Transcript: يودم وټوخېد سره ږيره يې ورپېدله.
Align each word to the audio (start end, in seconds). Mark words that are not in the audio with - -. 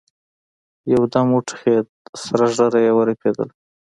يودم 0.93 1.27
وټوخېد 1.35 1.85
سره 2.23 2.45
ږيره 2.55 2.79
يې 2.85 2.91
ورپېدله. 2.93 3.53